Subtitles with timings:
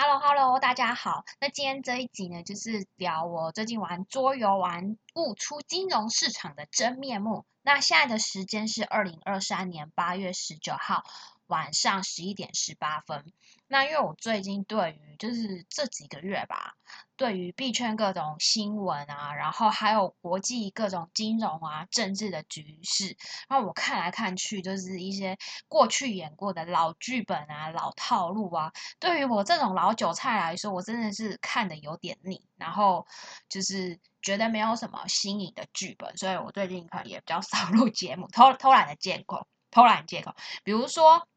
[0.00, 1.24] Hello Hello，大家好。
[1.40, 7.46] 那今天这一集呢，就是聊我最近玩桌游玩悟出金融市场的真面目。
[7.62, 11.02] 那现在的时间是二零二三年八月十九号
[11.48, 13.32] 晚上十一点十八分。
[13.70, 16.74] 那因为我最近对于就是这几个月吧，
[17.16, 23.14] 对于币圈各种新闻啊，然后还有国际各种金融啊、政治的局势，
[23.46, 25.36] 然后我看来看去，就是一些
[25.68, 28.72] 过去演过的老剧本啊、老套路啊。
[28.98, 33.06] 对于我这种老韭菜来说，我真的是看的有点腻，然后
[33.50, 41.28] 就是觉得没有什么新颖的剧本，所以我最近可能也比较少 录节目，偷偷懒的借口，偷懒借口，比如说。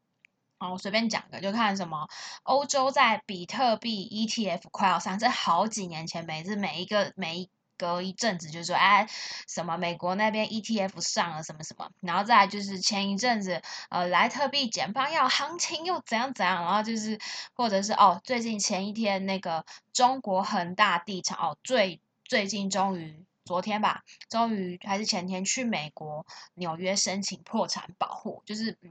[0.70, 2.06] 我随便讲个，就看什么
[2.44, 7.48] 欧洲在比特币 ETF 快要上，这好几年前，每次每一个每
[7.78, 9.08] 隔一阵子就说，哎，
[9.48, 17.18] 什么美国那边 ETF 上了什么什么，然后再就是前一阵子，呃，莱特币减方要行情又怎样怎样，然后就是
[17.54, 23.24] 或者是哦，最近前一天那个中国恒大地产哦，最最近终于。
[23.44, 28.90] 昨天吧，终于还是前天去美国纽约申请破产保护，就是嗯，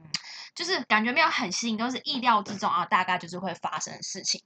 [0.54, 4.42] 就是感觉没有很吸引，都是意料之中啊，大概就是会发生的事情。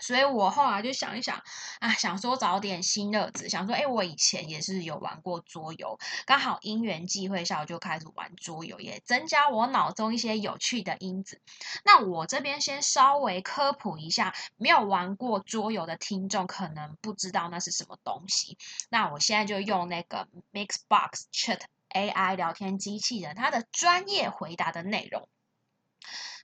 [0.00, 1.42] 所以我后来就想一想，
[1.80, 11.40] 啊，想说找点新乐子，想说，哎，我以前也是有玩过桌游，刚好因缘际会下，我就开始玩桌游，也增加我脑中一些有趣的因子。
[11.84, 18.58] 那我这边先稍微科普一下，没有玩过桌游的听众可能不知道那是什么东西。
[18.88, 21.60] 那我现在就用那个 Mixbox Chat
[21.90, 25.28] AI 聊天机器人，它的专业回答的内容。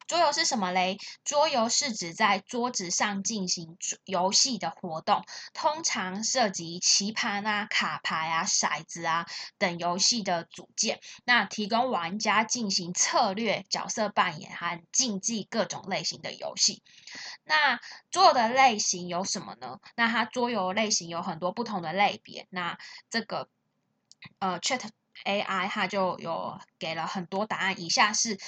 [0.07, 0.99] 桌游是什么嘞？
[1.25, 5.25] 桌游是指在桌子上进行游戏的活动，
[5.55, 11.01] 通常涉及棋盘啊、卡牌啊、骰子啊等游戏的组件。
[11.25, 16.83] 那提供玩家进行策略、角色扮演和竞技各种类型的游戏。
[17.45, 19.81] 那桌的类型有什么呢？
[19.97, 22.47] 那它桌游类型有很多不同的类别。
[22.51, 22.77] 那
[23.09, 23.49] 这个
[24.39, 24.87] 呃，Chat
[25.25, 28.39] AI 它就有给了很多答案，以下是。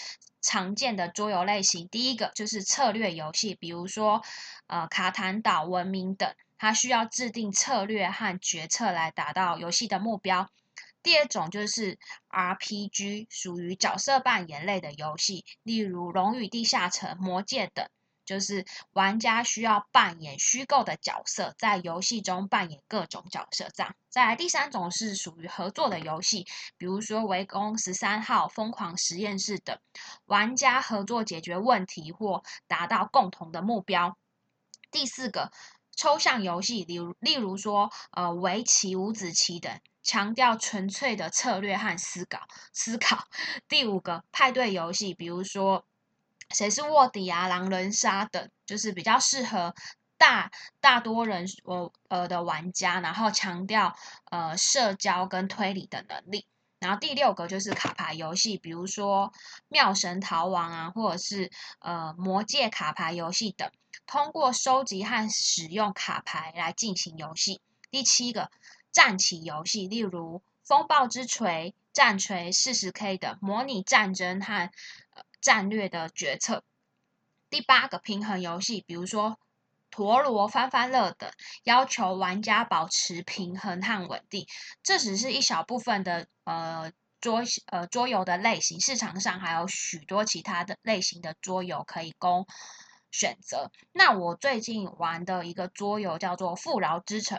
[0.46, 4.22] 常见的桌游类型，第一个就是策略游戏，比如说
[4.68, 10.48] 呃卡坦岛、文明等，它需要制定策略和决策来达到游戏的目标。
[11.02, 11.98] 第二种就是
[12.30, 17.88] RPG，属于角色扮演类的游戏，例如《龙与地下城》、《魔戒》等。
[18.26, 23.68] 就是玩家需要扮演虚构的角色，在游戏中扮演各种角色。
[23.72, 26.44] 这样，再来第三种是属于合作的游戏，
[26.76, 29.78] 比如说《围攻十三号》《疯狂实验室》等，
[30.26, 34.18] 玩家合作解决问题或达到共同的目标。
[34.90, 35.52] 第四个
[35.96, 42.40] 抽象游戏，例如例如说呃围棋、五子棋等，强调纯粹的策略和思考
[42.72, 43.28] 思考。
[43.68, 45.86] 第五个派对游戏，比如说。
[46.50, 47.48] 谁是卧底啊？
[47.48, 49.74] 狼人杀等，就是比较适合
[50.16, 53.94] 大大多人我呃的玩家，然后强调
[54.30, 56.46] 呃社交跟推理的能力。
[56.78, 59.32] 然后第六个就是卡牌游戏，比如说
[59.68, 63.70] 妙神逃亡啊，或者是呃魔界卡牌游戏等，
[64.06, 67.60] 通过收集和使用卡牌来进行游戏。
[67.90, 68.50] 第七个
[68.92, 74.70] 战棋游戏，例如风暴之锤、战锤、四十 K 的模拟战争和。
[75.40, 76.64] 战略的决策。
[77.48, 79.38] 第八个平衡游戏，比如说
[79.90, 81.30] 陀螺、翻翻乐等，
[81.62, 84.46] 要求玩家保持平衡和稳定。
[84.82, 92.46] 这只是一小部分的呃桌呃桌游的类型，市场上还有许多其他的类型的桌游可以供
[93.10, 93.70] 选择。
[93.92, 97.38] 那我最近玩的一个桌游叫做《富饶之城》。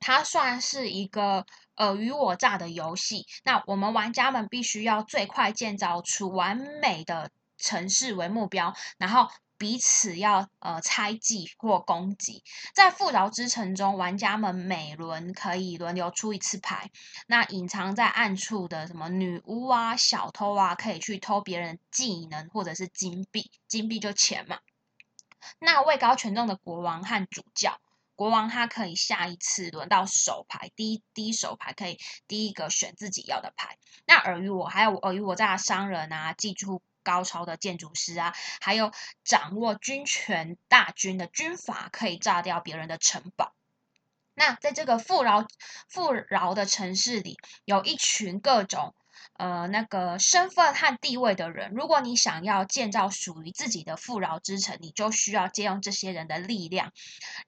[0.00, 1.44] 它算是一个
[1.78, 3.26] 尔虞我诈的游戏。
[3.42, 12.44] 那我们玩家们必须要最快建造出完美的城市为目标，然后彼此要呃猜忌或攻击。
[12.74, 16.90] 在富饶之城中，玩家们每轮可以轮流出一次牌。
[17.26, 24.58] 那隐藏在暗处的什么女巫啊、小偷啊，可以去偷别人技能或者是金币，金币就钱嘛。
[25.58, 27.80] 那位高权重的国王和主教。
[28.18, 33.78] 国王他可以下一次轮到手牌，第一第一手牌可以第一个选自己要的牌。
[34.06, 38.90] 那尔虞我还有尔虞我诈的商人啊，技术高超的建筑师啊，还有
[39.22, 43.54] 掌握军权大军的军阀，可以炸掉别人的城堡。
[44.34, 45.46] 那在这个富饶
[45.88, 48.96] 富饶的城市里，有一群各种。
[49.38, 56.92] 呃，那个身份和地位的人，如果你想要建造属于自己的富饶之城，你就需要借用这些人的力量，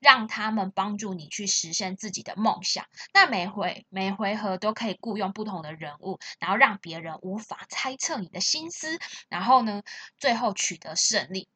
[0.01, 2.87] 让他们帮助你去实现自己的梦想。
[3.13, 8.99] 那每回每回合都可以雇佣不同的人物，然后让别人无法猜测你的心思，
[9.29, 9.83] 然后呢，
[10.19, 11.49] 最后取得胜利。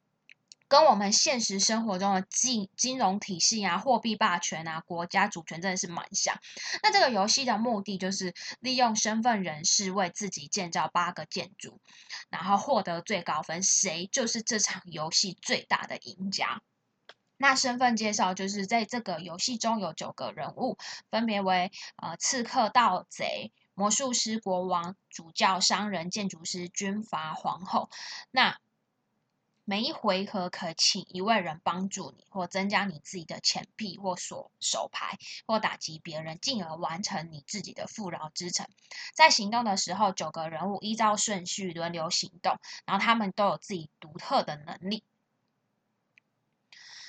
[0.75, 6.37] 跟我们现实生活中的金金融体系啊、货币霸权啊、国家主权真的是蛮像。
[6.83, 11.79] 那这个游戏的目的就是利用身份人士为自己建造八个建筑，
[12.29, 16.61] 然后获得最高分，谁就是这场游戏最大的赢家。
[17.37, 20.77] 那身份介绍就是在这个游戏中有九个人物，
[21.09, 21.71] 分别为
[22.03, 27.91] 呃刺客、盗贼、魔术师、国王、主教、商人、建筑师、军阀、皇后。
[28.33, 28.59] 那
[29.67, 38.67] 每一回合可请一位人帮助你，或增加你自己的钱币，或锁手牌，或打击别人，进而完成你自己的富饶之城。
[39.15, 45.03] 在行动的时候，九个人物依照顺序轮流行动，然后他们都有自己独特的能力。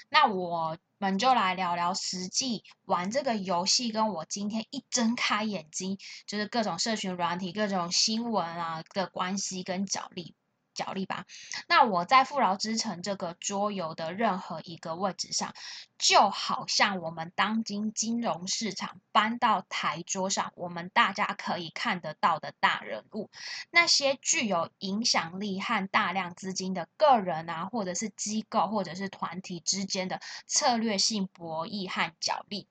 [0.08, 10.36] 那我们就来聊聊实际玩这个游戏，跟我今天一睁开眼睛，就是各种社群软体、各种新闻啊的关系跟角力。
[10.76, 11.26] 角力吧。
[11.68, 15.56] 那我在富饶之城这个桌游的任何一个位置上，
[15.98, 23.32] 就好像我们当今金融市场搬到台桌上，我们大家可以看得到的大人物，
[23.72, 32.68] 那些具有影响力和大量资金的个人啊，或者是机构，或者是团体之间的策略性博弈和角力。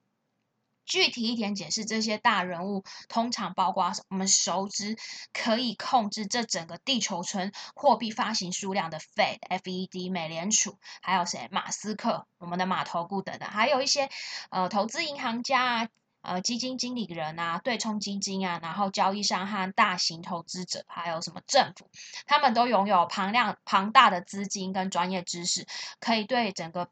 [0.86, 4.96] 具体一点解释，这些大人物通常包括我们熟知
[5.32, 11.48] 可以控制这整个地球村货币发行数量的 Fed、FED、美联储，还有谁？
[11.50, 14.08] 马斯克、我们的马头股等等，还有一些
[14.50, 15.88] 呃投资银行家啊、
[16.22, 21.90] 呃基金经理人啊、对冲基金啊，然后交易商和大型投资者，还有什么政府，
[22.26, 25.66] 他们都拥有庞量庞大的资金跟专业知识，
[26.00, 26.90] 可以对整个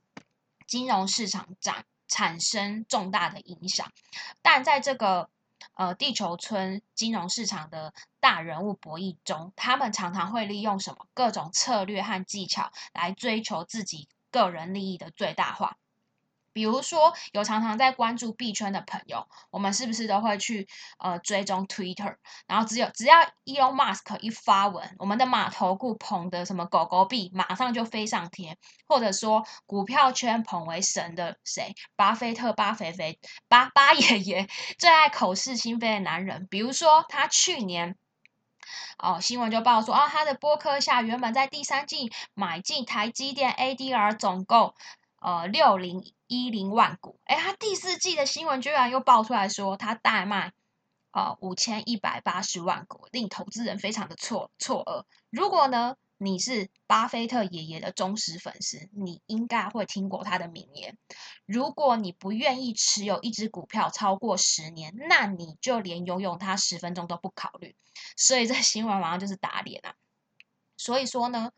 [0.67, 1.85] 金融市场展。
[2.13, 3.91] 产生重大的影响，
[4.43, 5.31] 但在这个
[5.73, 15.79] 呃地球村金融市场的大人物博弈中，他们常常会利用什么各种策略和技巧来追求自己个人利益的最大化。
[16.53, 20.69] 比如说，有常常在关注币圈的朋友，我们是不是都会去
[20.99, 22.17] 呃追踪 Twitter？
[22.47, 28.59] 然后只有只要 Elon Musk 一发文，我们的马头股捧的什么狗狗币，马上就飞上天。
[28.87, 31.75] 或者说，股票圈捧为神的谁？
[31.97, 34.49] 巴菲特、巴菲菲、巴巴爷爷，
[34.79, 36.47] 最爱口是心非的男人。
[36.51, 37.97] 比如说，他去年
[38.99, 44.75] 哦新闻就报说，啊他的波克夏原本在第三季买进台积电 ADR 总共
[45.21, 46.13] 呃六零。
[46.33, 50.55] 一零万股，哎，他第四季的新闻居然又爆出来说他大卖，
[51.11, 55.05] 呃五千一百八十万股，令投资人非常的错错愕。
[55.29, 60.97] 如果呢你是巴菲特爷爷的忠实粉丝，你应该会听过他的名言：
[61.45, 67.77] 如果你不愿意持有一只股票超过十年，那你就连拥有它十分钟都不考虑。
[68.17, 69.93] 所以这新闻马上就是打脸啊！
[70.79, 71.53] 所以说呢。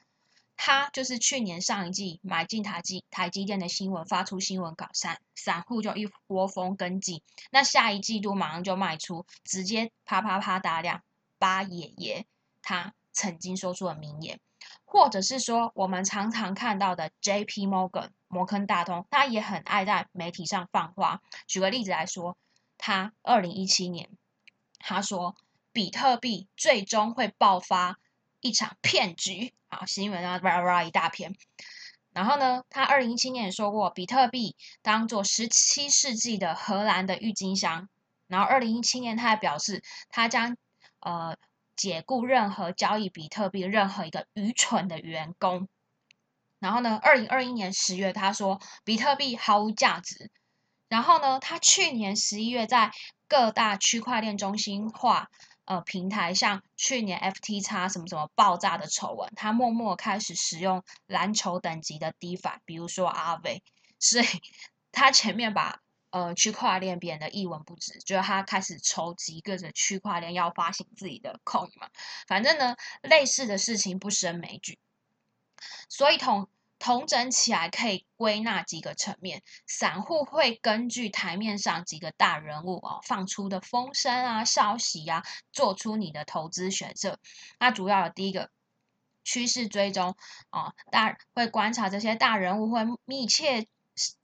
[0.57, 11.03] 他就是去年上一季买进台积台积电的新闻发出新闻稿，散散户就一窝蜂跟进，那下一季度马上就卖出，直接啪啪啪大量。
[11.39, 12.25] 八爷爷
[12.63, 14.41] 他曾经说出的名言，
[14.87, 17.67] 或者是说我们常常看到的 J.P.
[17.67, 21.21] Morgan 摩根大通，他也很爱在媒体上放话。
[21.47, 22.39] 举个例子来说，
[22.79, 24.09] 他二零一七年
[24.79, 25.37] 他说
[25.73, 27.99] 比特币最终会爆发
[28.45, 29.55] 一场骗局。
[29.69, 31.35] 啊，新闻啊，哇哇一大片。
[32.13, 37.89] 然后呢，他二零一七年也说过，比特币当做十七世纪的荷兰的郁金香。
[38.29, 40.57] 然后二零一七年，他还表示，他将
[41.01, 41.37] 呃
[41.75, 45.69] 解雇任何交易比特币任何一个愚蠢的员工。
[46.61, 50.31] 然后呢，二零二一年十月，他说比特币毫无价值。
[50.89, 52.93] 然后呢，他去年十一月在
[53.27, 55.31] 各大区块链中心化。
[55.65, 63.63] 呃，平台像去年 FTX 什么什么爆炸的丑闻，他默默开始使用蓝筹等级的 DeFi，比如说阿伟，
[63.99, 64.27] 所以
[64.93, 65.81] 他前面把
[66.11, 71.89] 呃区块链贬得一文不值，就是他开始筹集各种区块链要发行自己的 coin 嘛，
[72.27, 74.79] 反正呢，类似的事情不胜枚举，
[75.89, 76.49] 所以同。
[76.85, 87.19] 统整起来可以归纳几个层面，散户会根据台面上几个大人物哦放出的风声啊、消息啊，做出你的投资选择。
[87.59, 88.51] 那主要的第一个
[89.25, 90.15] 趋势追踪
[90.51, 93.67] 啊，大会观察这些大人物，会密切。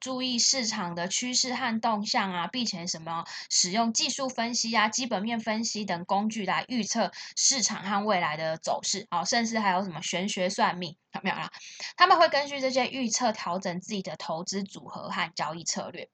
[0.01, 11.51] 注意市场的趋势和动向啊，并且什么使用技术分析啊、基本面分析等工具来预测市场和未来的走势啊，甚至还有什么玄学算命，有没有啦？
[11.97, 16.09] 他们会根据这些预测调整自己的投资组合和交易策略。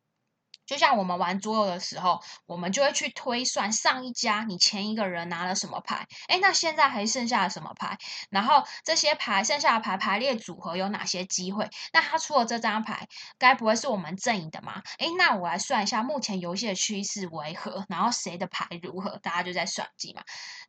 [0.67, 7.97] 就像我们玩桌游的时候，我们就会去推算上一家你前一个人拿了什么牌，哎，那现在还剩下什么牌？
[8.31, 11.71] 然后这些牌剩下的牌排列组合有哪些机会？
[11.93, 13.09] 那他出了这张牌，
[13.39, 14.83] 该不会是我们阵营的吗？
[14.99, 20.23] 哎，那我来算一下目前游戏的趋势为何，然后谁的牌如何，大家就在算计嘛。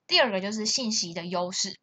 [0.06, 1.80] 第二个就是信息的优势，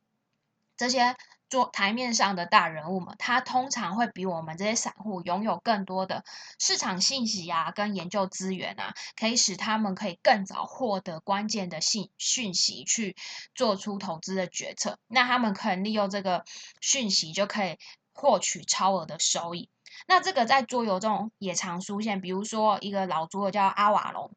[0.76, 1.16] 这些。
[1.54, 6.24] 桌台面上的大人物们，他通常会比我们这些散户拥有更多的
[6.58, 13.14] 市场信息啊，跟研究资源啊，可以使他们可以更早获得关键的信讯息，去
[13.54, 14.98] 做出投资的决策。
[15.06, 16.44] 那他们可能利用这个
[16.80, 17.78] 讯息，就可以
[18.12, 19.70] 获取超额的收益。
[20.08, 24.32] 那这个在桌游中也常出现，比如说一个老桌叫阿瓦隆，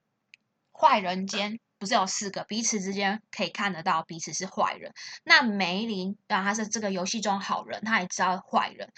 [0.72, 1.60] 坏人间。
[1.80, 4.94] 不是有四个彼此之间可以看得到彼此是坏人。
[5.24, 8.92] 那梅林啊，他是这个游戏中好人，他也知道坏人。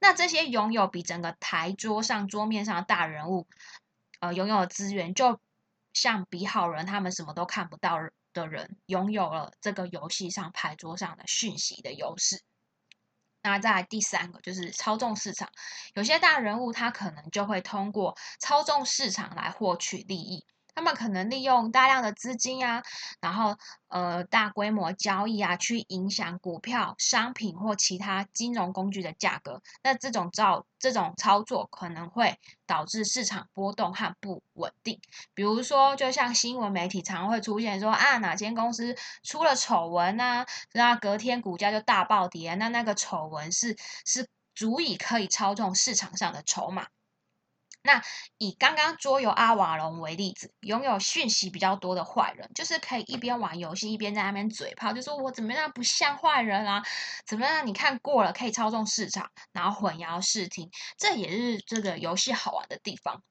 [0.00, 3.46] 那这些拥有比整个台桌上桌面上的大人物，
[4.20, 5.40] 呃，拥有的资源，就
[5.92, 7.98] 像比好人他们什么都看不到
[8.32, 12.42] 的人，拥有了这个游戏上牌桌上的讯息的优势。
[13.42, 15.50] 那再来第三个就是操纵市场，
[15.92, 20.46] 有些大人物他可能就会通过操纵市场来获取利益。
[20.74, 22.82] 他们可能利用大量的资金啊，
[23.20, 23.56] 然后
[23.88, 29.62] 呃大规模交易啊，去影响股票、商品或其他金融工具的价格。
[29.82, 35.00] 那这种造这种操作可能会导致市场波动和不稳定。
[35.32, 42.54] 比如说，就像新闻媒体常会出现说啊，哪间公司出了丑闻啊，那隔天股价就大暴跌。
[42.56, 46.86] 那那个丑闻是是足以可以操纵市场上的筹码。
[47.86, 48.02] 那
[48.38, 56.82] 以刚刚桌游阿瓦隆为例子，拥有讯息比较多的坏人，就是可以一边玩游戏一边在那边嘴炮，就说我怎么样不像坏人啊？
[57.26, 57.66] 怎么样？
[57.66, 63.22] 你看过了可以操纵市场，然后混淆视听，这也是这个游戏好玩的地方。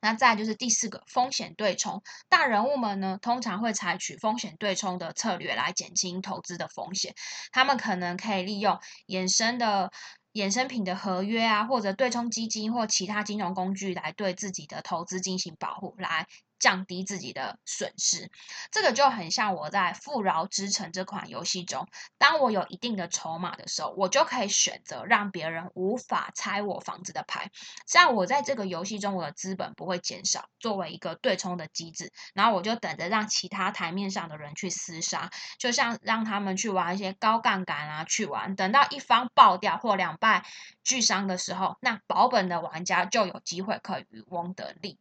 [0.00, 7.14] 那再就是第四个风险对冲，大人物们呢通常会采取风险对冲的策略来减轻投资的风险，
[7.50, 9.90] 他们可能可以利用衍生的。
[10.32, 16.26] 衍生品的合约啊，或者对冲基金或其他金融工具来对自己的投资进行保护，来。
[16.62, 18.30] 降低自己的损失，
[18.70, 21.88] 这个就很像我在《富饶之城》这款游戏中，
[22.18, 27.50] 当我有一定的筹码的时候，我就可以选择让别人无法拆我房子的牌，
[27.84, 40.46] 这样我在这个游戏中我的资本不会减少，作为一个对冲的机制，然后我就等着让其他台面上的人去厮杀，就像让他们去玩一些高杠杆啊，去玩，等到一方爆掉或两败
[40.84, 45.00] 俱伤的时候，那保本的玩家就有机会可以渔翁得利。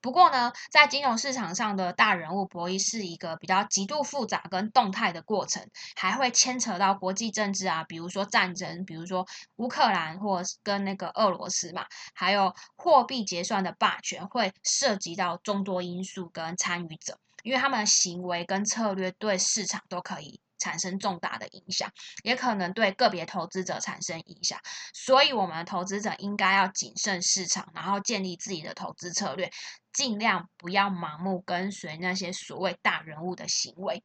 [0.00, 20.40] 不过呢，在金融市场上的大人物博弈是一个比较极度复杂跟动态的过程，还会牵扯到国际政治啊，比如说战争，比如说乌克兰或跟那个俄罗斯嘛，还有货币结算的霸权，会涉及到众多因素跟参与者，因为他们的行为跟策略对市场都可以。
[20.58, 24.60] 产生重大的影响，也可能对个别投资者产生影响，
[24.92, 29.50] 所以我们投资者应该要谨慎市场，然后建立自己的投资策略，
[29.92, 34.02] 尽量不要盲目跟随那些所谓大人物的行为。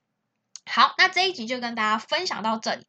[0.65, 2.85] 好，那这一集就跟大家分享到这里。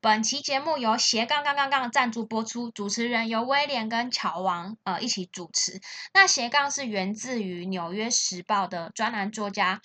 [0.00, 5.80] 本期节目由斜杠杠杠杠赞助播出，主持人由威廉跟乔王呃一起主持。
[6.14, 9.82] 那斜杠是源自于纽约时报的专栏作家。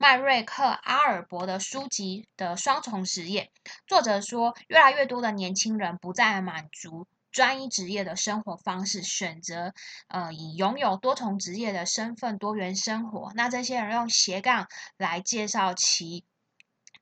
[0.00, 3.50] 麦瑞克·阿尔伯的书籍的双重实验，
[3.88, 9.74] 作者说，越来越多的年轻人不再满足专一职业的生活方式，选择
[10.06, 13.32] 呃以拥有多重职业的身份多元生活。
[13.34, 16.24] 那这些人用斜杠来介绍其。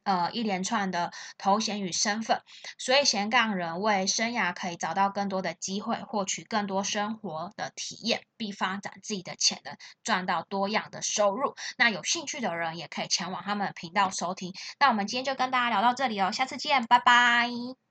[0.07, 2.41] 呃，一连串的头衔与身份，
[2.79, 11.57] 所以斜杠人为生涯可以找到更多的机会，获取更多生活的体验，并发展自己的潜能，赚到多样的收入。
[11.77, 14.53] 那有兴趣的人也可以前往他们频道收听。
[14.79, 17.86] 那我们今天就跟大家聊到这里哦，下次见，拜拜。